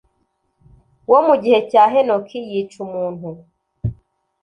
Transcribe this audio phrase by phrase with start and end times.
[1.11, 3.29] wo mu gihe cya Henoki yica umuntu